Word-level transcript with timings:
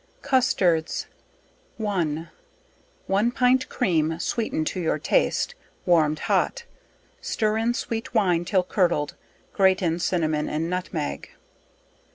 CUSTARDS. 0.23 1.05
1. 1.77 2.29
One 3.05 3.29
pint 3.31 3.69
cream 3.69 4.17
sweetened 4.17 4.65
to 4.65 4.79
your 4.79 4.97
taste, 4.97 5.53
warmed 5.85 6.17
hot; 6.21 6.63
stir 7.21 7.57
in 7.57 7.75
sweet 7.75 8.11
wine, 8.11 8.43
till 8.43 8.63
curdled, 8.63 9.13
grate 9.53 9.83
in 9.83 9.99
cinnamon 9.99 10.49
and 10.49 10.71
nutmeg. 10.71 11.29